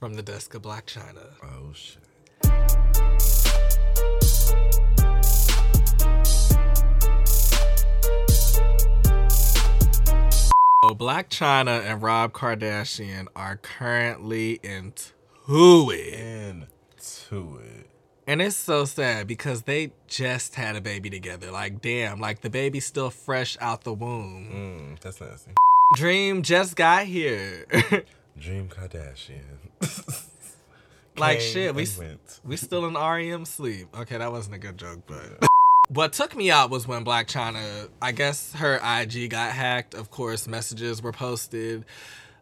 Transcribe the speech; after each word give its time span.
From 0.00 0.14
the 0.14 0.22
desk 0.22 0.54
of 0.54 0.62
Blac 0.62 0.84
Chyna. 0.84 1.26
Oh 1.42 1.72
shit. 1.72 2.04
So 10.84 10.94
Blac 10.94 11.30
Chyna 11.30 11.84
and 11.84 12.00
Rob 12.00 12.32
Kardashian 12.32 13.26
are 13.34 13.56
currently 13.56 14.60
into 14.62 15.90
it. 15.90 16.14
Into 16.14 17.58
it. 17.58 17.90
And 18.28 18.40
it's 18.40 18.54
so 18.54 18.84
sad 18.84 19.26
because 19.26 19.62
they 19.62 19.90
just 20.06 20.54
had 20.54 20.76
a 20.76 20.80
baby 20.80 21.10
together. 21.10 21.50
Like, 21.50 21.82
damn, 21.82 22.20
like 22.20 22.42
the 22.42 22.50
baby's 22.50 22.86
still 22.86 23.10
fresh 23.10 23.56
out 23.60 23.82
the 23.82 23.94
womb. 23.94 24.94
Mm, 24.94 25.00
that's 25.00 25.20
nasty. 25.20 25.54
Dream 25.96 26.42
just 26.42 26.76
got 26.76 27.06
here. 27.06 27.66
Dream 28.38 28.68
Kardashian. 28.68 29.42
like 31.16 31.40
shit, 31.40 31.74
we 31.74 31.86
went. 31.98 32.40
we 32.44 32.56
still 32.56 32.86
in 32.86 32.94
REM 32.94 33.44
sleep. 33.44 33.88
Okay, 33.96 34.18
that 34.18 34.30
wasn't 34.30 34.54
a 34.54 34.58
good 34.58 34.78
joke, 34.78 35.00
but 35.06 35.46
what 35.88 36.12
took 36.12 36.36
me 36.36 36.50
out 36.50 36.70
was 36.70 36.86
when 36.86 37.04
Blac 37.04 37.26
Chyna, 37.26 37.88
I 38.00 38.12
guess 38.12 38.52
her 38.54 38.76
IG 38.76 39.30
got 39.30 39.52
hacked. 39.52 39.94
Of 39.94 40.10
course, 40.10 40.46
messages 40.46 41.02
were 41.02 41.12
posted. 41.12 41.84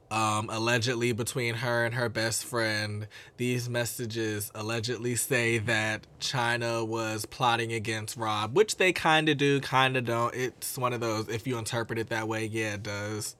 Um, 0.08 0.48
allegedly 0.52 1.10
between 1.12 1.56
her 1.56 1.84
and 1.84 1.94
her 1.94 2.08
best 2.08 2.44
friend. 2.44 3.08
These 3.38 3.68
messages 3.68 4.52
allegedly 4.54 5.16
say 5.16 5.58
that 5.58 6.06
Chyna 6.20 6.86
was 6.86 7.26
plotting 7.26 7.72
against 7.72 8.16
Rob, 8.16 8.54
which 8.54 8.76
they 8.76 8.92
kind 8.92 9.28
of 9.28 9.36
do, 9.36 9.60
kind 9.60 9.96
of 9.96 10.04
don't. 10.04 10.32
It's 10.32 10.78
one 10.78 10.92
of 10.92 11.00
those, 11.00 11.28
if 11.28 11.44
you 11.46 11.58
interpret 11.58 11.98
it 11.98 12.10
that 12.10 12.28
way, 12.28 12.44
yeah, 12.46 12.74
it 12.74 12.84
does. 12.84 13.34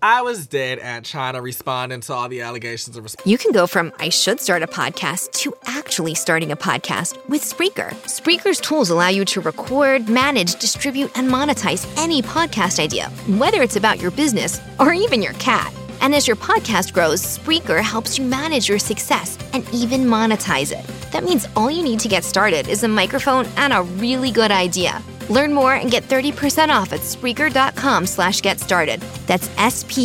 I 0.00 0.22
was 0.22 0.46
dead 0.46 0.78
at 0.78 1.02
Chyna 1.02 1.42
responding 1.42 2.00
to 2.02 2.12
all 2.14 2.28
the 2.28 2.40
allegations 2.40 2.96
of 2.96 3.04
resp- 3.04 3.26
You 3.26 3.36
can 3.36 3.50
go 3.50 3.66
from 3.66 3.92
I 3.98 4.08
should 4.08 4.40
start 4.40 4.62
a 4.62 4.68
podcast 4.68 5.32
to 5.32 5.54
actually 5.66 6.14
starting 6.14 6.52
a 6.52 6.56
podcast 6.56 7.18
with 7.28 7.42
Spreaker. 7.42 7.90
Spreaker's 8.04 8.60
tools 8.60 8.90
allow 8.90 9.08
you 9.08 9.24
to 9.24 9.40
record, 9.40 10.08
manage, 10.08 10.56
distribute, 10.60 11.10
and 11.18 11.28
monetize 11.28 11.84
any 11.98 12.22
podcast 12.22 12.78
idea, 12.78 13.08
whether 13.38 13.60
it's 13.60 13.76
about 13.76 14.00
your 14.00 14.12
business 14.12 14.60
or 14.78 14.92
even 14.92 15.20
your 15.20 15.32
cat. 15.34 15.72
And 16.00 16.14
as 16.14 16.26
your 16.26 16.36
podcast 16.36 16.92
grows, 16.92 17.22
Spreaker 17.22 17.82
helps 17.82 18.18
you 18.18 18.24
manage 18.24 18.68
your 18.68 18.78
success 18.78 19.38
and 19.52 19.68
even 19.72 20.02
monetize 20.04 20.72
it. 20.72 20.84
That 21.12 21.24
means 21.24 21.48
all 21.56 21.70
you 21.70 21.82
need 21.82 22.00
to 22.00 22.08
get 22.08 22.24
started 22.24 22.68
is 22.68 22.84
a 22.84 22.88
microphone 22.88 23.46
and 23.56 23.72
a 23.72 23.82
really 23.82 24.30
good 24.30 24.50
idea. 24.50 25.02
Learn 25.28 25.52
more 25.52 25.74
and 25.74 25.90
get 25.90 26.04
30% 26.04 26.68
off 26.68 26.92
at 26.92 27.00
Spreaker.com 27.00 28.06
slash 28.06 28.40
get 28.42 28.60
started. 28.60 29.00
That's 29.26 29.50
S-P-R-E-A-K-E-R 29.58 30.00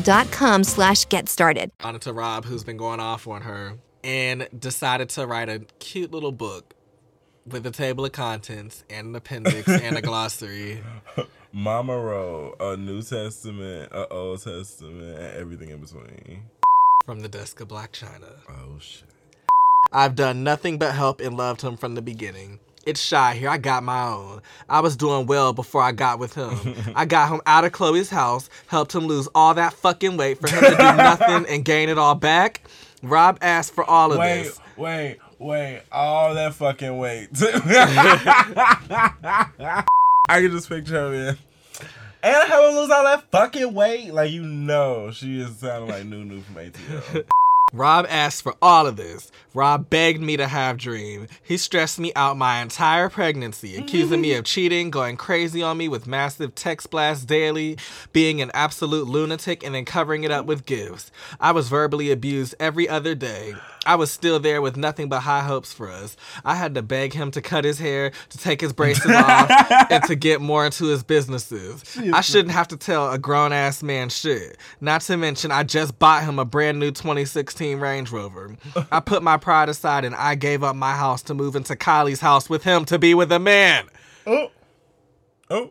dot 0.00 0.30
com 0.32 0.64
slash 0.64 1.08
get 1.08 1.28
started. 1.28 1.70
on 1.82 1.98
to 2.00 2.12
Rob, 2.12 2.44
who's 2.44 2.64
been 2.64 2.76
going 2.76 3.00
off 3.00 3.28
on 3.28 3.42
her, 3.42 3.78
and 4.02 4.48
decided 4.58 5.08
to 5.10 5.26
write 5.26 5.48
a 5.48 5.60
cute 5.78 6.10
little 6.10 6.32
book 6.32 6.74
with 7.46 7.64
a 7.66 7.70
table 7.70 8.04
of 8.04 8.12
contents 8.12 8.84
and 8.90 9.08
an 9.08 9.14
appendix 9.14 9.68
and 9.68 9.96
a 9.96 10.02
glossary. 10.02 10.82
Mama 11.56 11.96
wrote 11.96 12.56
a 12.58 12.76
New 12.76 13.00
Testament, 13.00 13.92
a 13.92 14.08
Old 14.08 14.42
Testament, 14.42 15.20
and 15.20 15.36
everything 15.36 15.70
in 15.70 15.78
between. 15.78 16.42
From 17.04 17.20
the 17.20 17.28
desk 17.28 17.60
of 17.60 17.68
Blac 17.68 17.92
Chyna. 17.92 18.38
Oh 18.48 18.76
shit. 18.80 19.08
I've 19.92 20.16
done 20.16 20.42
nothing 20.42 20.78
but 20.78 20.96
help 20.96 21.20
and 21.20 21.36
loved 21.36 21.62
him 21.62 21.76
from 21.76 21.94
the 21.94 22.02
beginning. 22.02 22.58
It's 22.84 23.00
shy 23.00 23.34
here. 23.34 23.48
I 23.48 23.58
got 23.58 23.84
my 23.84 24.02
own. 24.02 24.42
I 24.68 24.80
was 24.80 24.96
doing 24.96 25.26
well 25.26 25.52
before 25.52 25.80
I 25.80 25.92
got 25.92 26.18
with 26.18 26.34
him. 26.34 26.58
I 26.96 27.04
got 27.04 27.30
him 27.30 27.40
out 27.46 27.64
of 27.64 27.70
Khloe's 27.70 28.10
house, 28.10 28.50
helped 28.66 28.92
him 28.92 29.06
lose 29.06 29.28
all 29.32 29.54
that 29.54 29.74
fucking 29.74 30.16
weight 30.16 30.40
for 30.40 30.48
him 30.48 30.60
to 30.60 30.70
do 30.70 30.76
nothing 30.76 31.46
and 31.48 31.64
gain 31.64 31.88
it 31.88 31.98
all 31.98 32.16
back. 32.16 32.62
Rob 33.00 33.38
asked 33.40 33.74
for 33.74 33.84
all 33.84 34.10
of 34.10 34.18
Wait, 34.18 34.42
this. 34.42 34.60
wait, 34.76 35.18
wait. 35.38 35.40
Wait. 35.46 35.82
All 35.92 36.34
that 36.34 36.54
fucking 36.54 36.98
weight. 36.98 37.28
I 40.26 40.40
can 40.40 40.52
just 40.52 40.68
picture 40.70 40.94
her, 40.94 41.14
in. 41.14 41.38
And 42.22 42.48
have 42.48 42.64
him 42.64 42.76
lose 42.76 42.90
all 42.90 43.04
that 43.04 43.30
fucking 43.30 43.74
weight. 43.74 44.14
Like 44.14 44.30
you 44.30 44.42
know, 44.42 45.10
she 45.10 45.40
is 45.40 45.56
sounding 45.58 45.90
like 45.90 46.06
Nunu 46.06 46.40
from 46.40 46.54
ATL. 46.54 47.26
Rob 47.74 48.06
asked 48.08 48.42
for 48.42 48.54
all 48.62 48.86
of 48.86 48.94
this. 48.94 49.32
Rob 49.52 49.90
begged 49.90 50.20
me 50.20 50.36
to 50.36 50.46
have 50.46 50.76
Dream. 50.76 51.26
He 51.42 51.56
stressed 51.56 51.98
me 51.98 52.12
out 52.14 52.36
my 52.36 52.62
entire 52.62 53.08
pregnancy, 53.08 53.76
accusing 53.76 54.20
me 54.20 54.34
of 54.34 54.44
cheating, 54.44 54.90
going 54.90 55.16
crazy 55.16 55.60
on 55.60 55.76
me 55.76 55.88
with 55.88 56.06
massive 56.06 56.54
text 56.54 56.90
blasts 56.90 57.24
daily, 57.24 57.76
being 58.12 58.40
an 58.40 58.52
absolute 58.54 59.08
lunatic, 59.08 59.64
and 59.64 59.74
then 59.74 59.84
covering 59.84 60.22
it 60.22 60.30
up 60.30 60.46
with 60.46 60.66
gifts. 60.66 61.10
I 61.40 61.50
was 61.50 61.68
verbally 61.68 62.12
abused 62.12 62.54
every 62.60 62.88
other 62.88 63.16
day. 63.16 63.54
I 63.86 63.96
was 63.96 64.10
still 64.10 64.40
there 64.40 64.62
with 64.62 64.76
nothing 64.76 65.08
but 65.08 65.20
high 65.20 65.42
hopes 65.42 65.72
for 65.72 65.90
us. 65.90 66.16
I 66.44 66.54
had 66.54 66.74
to 66.74 66.82
beg 66.82 67.12
him 67.12 67.30
to 67.32 67.42
cut 67.42 67.64
his 67.64 67.78
hair, 67.78 68.12
to 68.30 68.38
take 68.38 68.60
his 68.60 68.72
braces 68.72 69.10
off, 69.14 69.50
and 69.90 70.02
to 70.04 70.14
get 70.14 70.40
more 70.40 70.64
into 70.64 70.86
his 70.86 71.02
businesses. 71.02 71.84
I 72.12 72.22
shouldn't 72.22 72.54
have 72.54 72.68
to 72.68 72.76
tell 72.76 73.10
a 73.10 73.18
grown 73.18 73.52
ass 73.52 73.82
man 73.82 74.08
shit. 74.08 74.56
Not 74.80 75.02
to 75.02 75.16
mention, 75.16 75.50
I 75.50 75.64
just 75.64 75.98
bought 75.98 76.24
him 76.24 76.38
a 76.38 76.44
brand 76.44 76.80
new 76.80 76.92
2016 76.92 77.63
Range 77.72 78.10
Rover. 78.10 78.56
I 78.92 79.00
put 79.00 79.22
my 79.22 79.36
pride 79.36 79.68
aside 79.68 80.04
and 80.04 80.14
I 80.14 80.34
gave 80.34 80.62
up 80.62 80.76
my 80.76 80.94
house 80.94 81.22
to 81.24 81.34
move 81.34 81.56
into 81.56 81.74
Kylie's 81.74 82.20
house 82.20 82.50
with 82.50 82.64
him 82.64 82.84
to 82.86 82.98
be 82.98 83.14
with 83.14 83.32
a 83.32 83.38
man. 83.38 83.86
oh, 84.26 84.50
oh. 85.50 85.70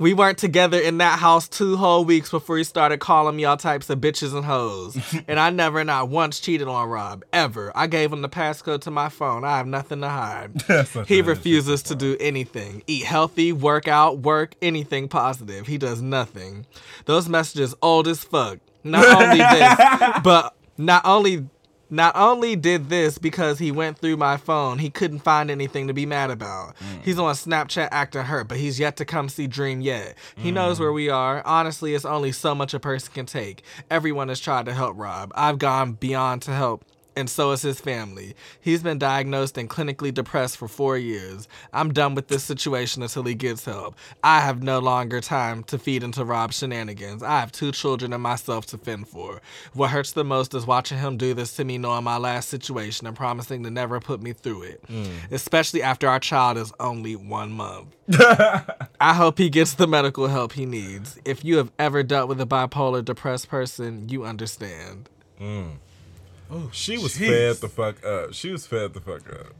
We 0.00 0.14
weren't 0.14 0.38
together 0.38 0.80
in 0.80 0.96
that 0.96 1.18
house 1.18 1.46
two 1.46 1.76
whole 1.76 2.06
weeks 2.06 2.30
before 2.30 2.56
he 2.56 2.64
started 2.64 3.00
calling 3.00 3.36
me 3.36 3.44
all 3.44 3.58
types 3.58 3.90
of 3.90 3.98
bitches 3.98 4.34
and 4.34 4.46
hoes. 4.46 4.96
and 5.28 5.38
I 5.38 5.50
never, 5.50 5.84
not 5.84 6.08
once, 6.08 6.40
cheated 6.40 6.68
on 6.68 6.88
Rob. 6.88 7.22
Ever. 7.34 7.70
I 7.74 7.86
gave 7.86 8.10
him 8.10 8.22
the 8.22 8.28
passcode 8.30 8.80
to 8.82 8.90
my 8.90 9.10
phone. 9.10 9.44
I 9.44 9.58
have 9.58 9.66
nothing 9.66 10.00
to 10.00 10.08
hide. 10.08 10.62
He 11.06 11.20
refuses 11.20 11.82
to 11.84 11.94
do 11.94 12.16
anything. 12.18 12.82
Eat 12.86 13.04
healthy, 13.04 13.52
work 13.52 13.88
out, 13.88 14.20
work, 14.20 14.54
anything 14.62 15.06
positive. 15.06 15.66
He 15.66 15.76
does 15.76 16.00
nothing. 16.00 16.64
Those 17.04 17.28
messages 17.28 17.74
old 17.82 18.08
as 18.08 18.24
fuck. 18.24 18.58
Not 18.82 19.04
only 19.06 19.36
this, 19.36 20.20
but 20.24 20.54
not 20.80 21.04
only 21.04 21.46
not 21.90 22.14
only 22.14 22.54
did 22.54 22.88
this 22.88 23.18
because 23.18 23.58
he 23.58 23.72
went 23.72 23.98
through 23.98 24.16
my 24.16 24.36
phone, 24.36 24.78
he 24.78 24.90
couldn't 24.90 25.18
find 25.18 25.50
anything 25.50 25.88
to 25.88 25.92
be 25.92 26.06
mad 26.06 26.30
about. 26.30 26.76
Mm. 26.76 27.02
He's 27.02 27.18
on 27.18 27.34
Snapchat 27.34 27.88
acting 27.90 28.22
hurt, 28.22 28.46
but 28.46 28.58
he's 28.58 28.78
yet 28.78 28.96
to 28.98 29.04
come 29.04 29.28
see 29.28 29.48
Dream 29.48 29.80
yet. 29.80 30.16
He 30.36 30.52
knows 30.52 30.76
mm. 30.76 30.80
where 30.80 30.92
we 30.92 31.08
are. 31.08 31.44
Honestly, 31.44 31.94
it's 31.94 32.04
only 32.04 32.30
so 32.30 32.54
much 32.54 32.74
a 32.74 32.80
person 32.80 33.12
can 33.12 33.26
take. 33.26 33.64
Everyone 33.90 34.28
has 34.28 34.38
tried 34.38 34.66
to 34.66 34.72
help 34.72 34.96
Rob. 34.96 35.32
I've 35.34 35.58
gone 35.58 35.92
beyond 35.94 36.42
to 36.42 36.52
help. 36.52 36.84
And 37.16 37.28
so 37.28 37.50
is 37.52 37.62
his 37.62 37.80
family. 37.80 38.34
He's 38.60 38.82
been 38.82 38.98
diagnosed 38.98 39.58
and 39.58 39.68
clinically 39.68 40.12
depressed 40.14 40.56
for 40.56 40.68
four 40.68 40.96
years. 40.96 41.48
I'm 41.72 41.92
done 41.92 42.14
with 42.14 42.28
this 42.28 42.44
situation 42.44 43.02
until 43.02 43.24
he 43.24 43.34
gets 43.34 43.64
help. 43.64 43.96
I 44.22 44.40
have 44.40 44.62
no 44.62 44.78
longer 44.78 45.20
time 45.20 45.64
to 45.64 45.78
feed 45.78 46.02
into 46.02 46.24
Rob's 46.24 46.58
shenanigans. 46.58 47.22
I 47.22 47.40
have 47.40 47.52
two 47.52 47.72
children 47.72 48.12
and 48.12 48.22
myself 48.22 48.66
to 48.66 48.78
fend 48.78 49.08
for. 49.08 49.40
What 49.74 49.90
hurts 49.90 50.12
the 50.12 50.24
most 50.24 50.54
is 50.54 50.66
watching 50.66 50.98
him 50.98 51.16
do 51.16 51.34
this 51.34 51.56
to 51.56 51.64
me, 51.64 51.78
knowing 51.78 52.04
my 52.04 52.16
last 52.16 52.48
situation 52.48 53.06
and 53.06 53.16
promising 53.16 53.62
to 53.64 53.70
never 53.70 54.00
put 54.00 54.22
me 54.22 54.32
through 54.32 54.62
it. 54.62 54.82
Mm. 54.88 55.30
Especially 55.30 55.82
after 55.82 56.08
our 56.08 56.20
child 56.20 56.58
is 56.58 56.72
only 56.78 57.16
one 57.16 57.52
month. 57.52 57.94
I 59.00 59.14
hope 59.14 59.38
he 59.38 59.50
gets 59.50 59.74
the 59.74 59.86
medical 59.86 60.28
help 60.28 60.52
he 60.52 60.66
needs. 60.66 61.18
If 61.24 61.44
you 61.44 61.56
have 61.56 61.72
ever 61.78 62.02
dealt 62.02 62.28
with 62.28 62.40
a 62.40 62.46
bipolar 62.46 63.04
depressed 63.04 63.48
person, 63.48 64.08
you 64.08 64.24
understand. 64.24 65.08
Mm. 65.40 65.78
She 66.72 66.98
was 66.98 67.16
Jeez. 67.16 67.28
fed 67.28 67.56
the 67.56 67.68
fuck 67.68 68.04
up. 68.04 68.34
She 68.34 68.50
was 68.50 68.66
fed 68.66 68.94
the 68.94 69.00
fuck 69.00 69.22
up. 69.28 69.54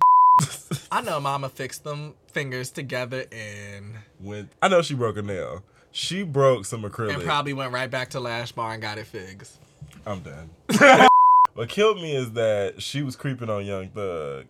I 0.93 1.03
know 1.03 1.21
Mama 1.21 1.49
fixed 1.49 1.85
them 1.85 2.15
fingers 2.29 2.71
together 2.71 3.25
and 3.33 3.95
When 4.19 4.49
I 4.63 4.69
know 4.69 4.83
she 4.83 4.95
broke 4.95 5.17
a 5.17 5.23
nail. 5.23 5.63
She 5.93 6.23
broke 6.23 6.65
some 6.67 6.83
acrylic. 6.83 7.15
and 7.15 7.23
probably 7.25 7.53
went 7.53 7.73
right 7.73 7.91
back 7.91 8.11
to 8.11 8.21
Lash 8.21 8.53
Bar 8.53 8.73
and 8.75 8.83
got 8.83 8.99
it 8.99 9.07
fixed. 9.07 9.59
I'm 10.07 10.21
done. 10.21 10.51
what 11.55 11.69
killed 11.69 11.97
me 12.01 12.15
is 12.15 12.33
that 12.33 12.81
she 12.81 13.03
was 13.03 13.17
creeping 13.17 13.51
on 13.51 13.65
Young 13.67 13.89
Thug. 13.89 14.47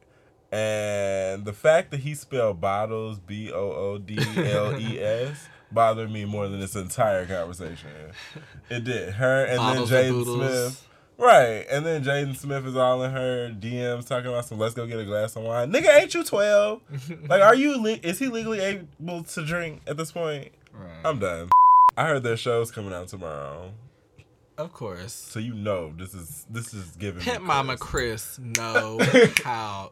And 0.53 1.45
the 1.45 1.53
fact 1.53 1.93
that 1.93 2.01
he 2.01 2.15
spelled 2.15 2.61
bottles 2.61 3.19
B 3.19 3.51
O 3.53 3.73
O 3.73 3.99
D 3.99 4.19
L 4.19 4.79
E 4.79 5.01
S 5.01 5.49
bothered 5.73 6.11
me 6.11 6.25
more 6.25 6.49
than 6.49 6.61
this 6.61 6.75
entire 6.75 7.25
conversation. 7.27 7.89
It 8.69 8.85
did. 8.85 9.15
Her 9.15 9.45
and 9.45 9.59
Bottles 9.59 9.91
then 9.91 10.13
Jaden. 10.13 10.25
Smith. 10.25 10.87
Right. 11.21 11.67
And 11.71 11.85
then 11.85 12.03
Jaden 12.03 12.35
Smith 12.35 12.67
is 12.67 12.77
all 12.77 13.03
in 13.03 13.13
her 13.13 13.51
DMs 13.51 14.09
talking 14.09 14.31
about 14.31 14.47
some 14.47 14.59
let's 14.59 14.75
go 14.75 14.87
get 14.87 14.99
a 14.99 15.05
glass 15.05 15.37
of 15.37 15.43
wine. 15.43 15.71
Nigga, 15.71 16.01
ain't 16.01 16.15
you 16.15 16.25
12? 16.25 16.81
like, 17.29 17.43
are 17.43 17.55
you, 17.55 17.81
le- 17.81 18.01
is 18.03 18.19
he 18.19 18.29
legally 18.29 18.61
able 18.61 19.23
to 19.23 19.45
drink 19.45 19.83
at 19.87 19.99
this 19.99 20.13
point? 20.13 20.51
I'm 21.05 21.19
done. 21.19 21.51
I 21.97 22.07
heard 22.07 22.23
their 22.23 22.39
show's 22.39 22.71
coming 22.71 22.95
out 22.95 23.09
tomorrow. 23.09 23.73
Of 24.57 24.73
course. 24.73 25.13
So 25.13 25.39
you 25.41 25.55
know 25.55 25.93
this 25.97 26.13
is 26.13 26.47
this 26.51 26.75
is 26.75 26.91
giving 26.97 27.23
Pimp 27.23 27.43
Mama 27.43 27.79
Kris. 27.79 28.37
Kris 28.37 28.59
know 28.59 28.99
how 29.43 29.90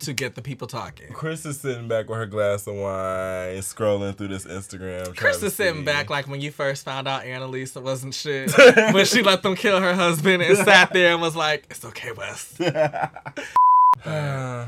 to 0.00 0.12
get 0.12 0.34
the 0.34 0.42
people 0.42 0.66
talking. 0.66 1.12
Kris 1.12 1.46
is 1.46 1.60
sitting 1.60 1.88
back 1.88 2.08
with 2.08 2.18
her 2.18 2.26
glass 2.26 2.66
of 2.66 2.74
wine, 2.74 3.56
scrolling 3.58 4.16
through 4.16 4.28
this 4.28 4.44
Instagram. 4.44 5.16
Kris 5.16 5.42
is 5.42 5.54
sitting 5.54 5.84
like 5.84 6.10
like 6.10 6.28
when 6.28 6.40
you 6.40 6.50
first 6.50 6.84
found 6.84 7.08
out 7.08 7.22
Annalisa 7.22 7.82
wasn't 7.82 8.14
shit. 8.14 8.52
when 8.92 9.06
she 9.06 9.22
let 9.22 9.42
them 9.42 9.56
kill 9.56 9.80
her 9.80 9.94
husband 9.94 10.42
and 10.42 10.56
sat 10.58 10.92
there 10.92 11.12
and 11.12 11.22
was 11.22 11.34
like, 11.34 11.66
"It's 11.70 11.84
okay, 11.84 12.12
Wes." 12.12 12.54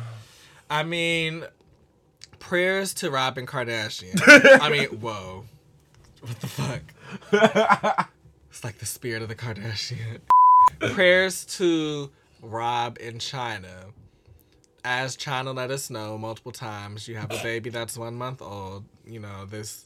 I 0.71 0.83
mean, 0.85 1.45
prayers 2.39 2.95
to 2.95 3.11
Robin 3.11 3.47
Kardashian. 3.47 4.21
I 4.61 4.71
mean, 4.71 4.89
whoa, 5.01 5.45
what 6.21 6.41
the 6.41 6.47
fuck? 6.47 8.09
It's 8.51 8.65
like 8.65 8.79
the 8.79 8.87
spirit 8.87 9.23
of 9.23 9.29
the 9.29 9.35
Kardashian. 9.35 10.21
prayers 10.93 11.45
to 11.45 12.11
Rob 12.43 12.99
in 13.01 13.19
Chyna. 13.19 13.93
As 14.91 15.19
Chyna 15.19 15.55
let 15.55 15.71
us 15.71 15.91
know 15.91 16.17
multiple 16.17 16.51
times, 16.51 17.07
you 17.09 17.17
have 17.17 17.31
a 17.31 17.43
baby 17.43 17.69
that's 17.69 17.99
one 17.99 18.15
month 18.15 18.41
old. 18.41 18.85
You 19.07 19.21
know 19.21 19.45
this, 19.45 19.85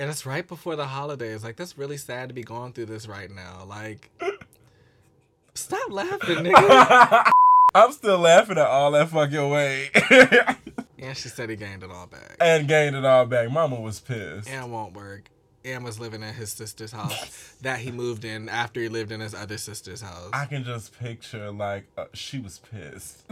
and 0.00 0.10
it's 0.10 0.26
right 0.26 0.44
before 0.44 0.74
the 0.74 0.86
holidays. 0.86 1.44
Like 1.44 1.54
that's 1.54 1.78
really 1.78 1.96
sad 1.96 2.28
to 2.28 2.34
be 2.34 2.42
going 2.42 2.72
through 2.72 2.86
this 2.86 3.06
right 3.06 3.30
now. 3.30 3.62
Like, 3.64 4.10
stop 5.54 5.92
laughing, 5.92 6.38
nigga. 6.38 7.30
I'm 7.76 7.92
still 7.92 8.18
laughing 8.18 8.58
at 8.58 8.66
all 8.66 8.90
that 8.90 9.10
fucking 9.10 9.48
weight. 9.48 9.90
and 10.98 11.16
she 11.16 11.28
said 11.28 11.48
he 11.48 11.54
gained 11.54 11.84
it 11.84 11.92
all 11.92 12.08
back. 12.08 12.36
and 12.40 12.66
gained 12.66 12.96
it 12.96 13.04
all 13.04 13.26
back. 13.26 13.48
Mama 13.48 13.80
was 13.80 14.00
pissed. 14.00 14.48
and 14.48 14.64
it 14.64 14.68
won't 14.68 14.92
work. 14.92 15.30
And 15.64 15.84
was 15.84 16.00
living 16.00 16.22
at 16.24 16.34
his 16.34 16.50
sister's 16.50 16.90
house 16.90 17.54
that 17.62 17.78
he 17.78 17.92
moved 17.92 18.24
in 18.24 18.48
after 18.48 18.80
he 18.80 18.88
lived 18.88 19.12
in 19.12 19.20
his 19.20 19.34
other 19.34 19.56
sister's 19.56 20.00
house. 20.00 20.30
I 20.32 20.46
can 20.46 20.64
just 20.64 20.98
picture 20.98 21.52
like 21.52 21.84
uh, 21.96 22.06
she 22.14 22.40
was 22.40 22.58
pissed. 22.58 23.22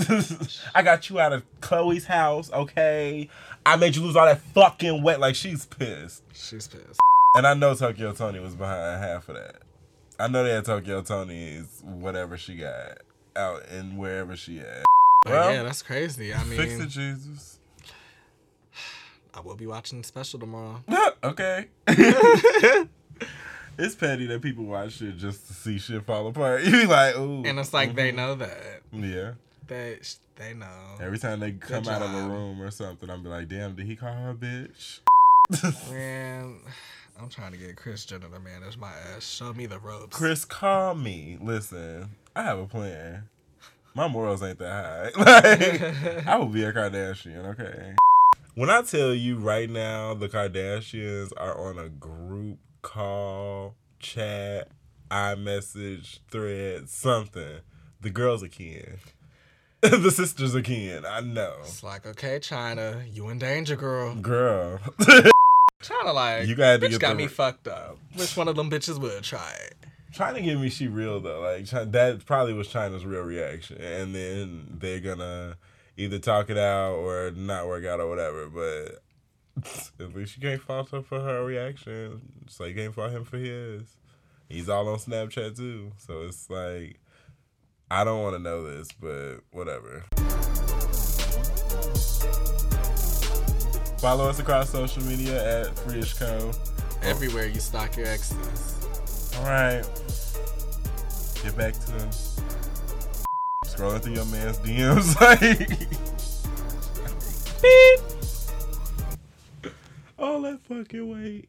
I 0.75 0.83
got 0.83 1.11
you 1.11 1.19
out 1.19 1.33
of 1.33 1.43
Khloe's 1.61 2.05
house, 2.05 2.53
okay? 2.53 3.29
I 3.67 3.77
made 3.77 3.97
you 3.97 4.03
lose 4.03 4.15
all 4.15 4.27
that 4.27 4.41
fucking 4.41 5.03
weight. 5.03 5.19
Like 5.19 5.35
she's 5.35 5.67
pissed. 5.67 6.23
She's 6.33 6.69
pissed. 6.69 7.01
And 7.37 7.47
I 7.47 7.55
know 7.55 7.75
Tokyo 7.75 8.13
Toni 8.13 8.41
was 8.41 8.55
behind 8.55 9.03
half 9.03 9.29
of 9.29 9.37
that. 9.37 9.63
I 10.19 10.29
know 10.29 10.45
that 10.45 10.51
had 10.51 10.65
Tokyo 10.65 11.03
Toni's 11.03 11.83
whatever 11.85 12.37
she 12.37 12.57
got 12.57 12.99
out 13.37 13.69
in 13.69 13.97
wherever 13.97 14.37
she 14.37 14.61
at. 14.61 14.85
But 15.25 15.33
Well, 15.33 15.53
yeah, 15.53 15.63
that's 15.63 15.83
crazy. 15.83 16.35
I 16.35 16.45
mean, 16.45 16.59
Fix 16.59 16.75
it, 16.75 16.89
Jesus. 16.89 17.60
I 19.35 19.41
will 19.41 19.57
be 19.57 19.67
watching 19.67 20.01
the 20.01 20.07
special 20.07 20.41
tomorrow. 20.41 20.83
okay. 21.25 21.67
it's 23.79 23.95
petty 23.95 24.27
that 24.27 24.43
people 24.43 24.65
watch 24.65 24.95
shit 24.95 25.17
just 25.17 25.47
to 25.49 25.55
see 25.55 25.79
shit 25.79 26.05
fall 26.05 26.27
apart. 26.29 26.63
You 26.65 26.73
be 26.73 26.87
like, 26.87 27.17
ooh. 27.17 27.45
And 27.45 27.59
it's 27.59 27.73
like 27.73 27.95
they 27.95 28.09
mm-hmm. 28.09 28.17
know 28.17 28.35
that. 28.37 28.83
yeah. 28.93 29.33
They 29.67 29.99
they 30.37 30.55
know. 30.55 30.97
Every 31.01 31.19
time 31.19 31.41
they 31.41 31.53
come 31.53 31.87
out 31.87 32.03
of 32.03 32.13
a 32.13 32.29
room 32.29 32.61
or 32.61 32.71
something, 32.71 33.09
I'm 33.09 33.23
be 33.23 33.29
like, 33.29 33.49
damn, 33.49 33.77
did 33.77 33.87
he 33.87 33.95
call 33.95 34.13
her 34.13 34.31
a 34.31 34.35
bitch? 34.35 35.01
Man, 35.91 36.57
I'm 37.21 37.29
trying 37.29 37.53
to 37.53 37.59
get 37.59 37.77
Kris 37.77 38.05
Jenner 38.05 38.29
to 38.29 38.41
manage 38.41 38.79
my 38.79 38.91
ass. 39.15 39.25
Show 39.25 39.53
me 39.53 39.67
the 39.67 39.79
ropes. 39.79 40.17
Kris, 40.17 40.45
call 40.45 40.95
me. 40.95 41.39
Listen, 41.41 42.11
I 42.35 42.43
have 42.43 42.59
a 42.59 42.67
plan. 42.67 43.29
My 43.95 44.09
morals 44.09 44.43
ain't 44.43 44.59
that 44.59 45.13
high. 45.15 45.21
Like, 45.21 46.27
I 46.27 46.37
will 46.37 46.47
be 46.47 46.65
a 46.65 46.73
Kardashian, 46.73 47.45
okay? 47.47 47.95
When 48.61 48.69
I 48.69 48.83
tell 48.83 49.15
you 49.15 49.39
right 49.39 49.71
now, 49.71 50.13
the 50.13 50.29
Kardashians 50.29 51.33
are 51.39 51.59
on 51.59 51.79
a 51.79 51.89
group 51.89 52.59
call, 52.83 53.75
chat, 54.01 54.69
iMessage, 55.11 56.19
thread, 56.31 56.91
something. 56.91 57.61
The 58.03 58.11
girls 58.11 58.43
are 58.43 58.49
kin. 58.49 58.99
the 59.81 60.11
sisters 60.11 60.55
are 60.55 60.61
kin. 60.61 61.07
I 61.07 61.21
know. 61.21 61.55
It's 61.61 61.83
like, 61.83 62.05
okay, 62.05 62.39
Chyna, 62.39 63.03
you 63.11 63.31
in 63.31 63.39
danger, 63.39 63.77
girl. 63.77 64.15
Girl. 64.17 64.79
Chyna, 65.83 66.13
like, 66.13 66.47
You 66.47 66.55
gotta 66.55 66.87
bitch 66.87 66.99
got 66.99 67.13
the- 67.13 67.15
me 67.15 67.29
fucked 67.29 67.67
up. 67.67 67.97
Which 68.15 68.37
one 68.37 68.47
of 68.47 68.57
them 68.57 68.71
bitches 68.71 69.01
would 69.01 69.23
try 69.23 69.55
it? 69.69 69.75
trying 70.13 70.35
to 70.35 70.43
get 70.43 70.59
me 70.59 70.69
she 70.69 70.87
real 70.87 71.19
though 71.21 71.41
like 71.41 71.71
Chi- 71.71 71.85
that 71.85 72.27
probably 72.27 72.53
was 72.53 72.69
Chyna's 72.69 73.07
real 73.07 73.23
reaction 73.23 73.81
and 73.81 74.13
then 74.15 74.67
they're 74.81 74.99
gonna 75.01 75.57
either 75.97 76.19
talk 76.19 76.51
it 76.51 76.59
out 76.59 76.95
or 76.95 77.31
not 77.33 77.67
work 77.67 77.85
out 77.85 78.01
or 78.01 78.09
whatever 78.09 78.49
but 78.49 79.03
at 80.01 80.15
least 80.15 80.37
you 80.37 80.43
can't 80.43 80.63
fault 80.63 80.91
her 80.91 81.03
for 81.03 81.21
her 81.21 81.45
reaction 81.45 82.21
so 82.49 82.65
you 82.65 82.75
can't 82.75 82.95
fault 82.95 83.13
him 83.13 83.25
for 83.25 83.39
his. 83.39 83.97
He's 84.49 84.69
all 84.69 84.89
on 84.89 84.99
snapchat 84.99 85.57
too. 85.57 85.93
So 85.99 86.23
it's 86.23 86.51
like 86.51 86.99
i 87.93 88.05
don't 88.05 88.23
want 88.23 88.37
to 88.37 88.43
know 88.43 88.63
this 88.63 88.89
but 88.93 89.39
whatever. 89.51 90.05
Follow 94.01 94.31
us 94.31 94.39
across 94.39 94.71
social 94.71 95.03
media 95.03 95.67
at 95.67 95.77
freeish 95.77 96.19
co. 96.19 96.53
Everywhere 97.03 97.47
you 97.47 97.61
stock 97.61 97.97
your 97.97 98.07
exes. 98.07 98.87
All 99.37 99.45
right. 99.45 99.85
Get 101.43 101.57
back 101.57 101.75
to 101.75 102.60
scrolling 103.81 104.03
through 104.03 104.15
your 104.15 104.25
man's 104.27 104.59
DMs 104.59 105.19
like 105.21 105.41
beep. 109.63 109.73
All 110.19 110.43
that 110.43 110.61
fucking 110.69 111.11
weight. 111.11 111.49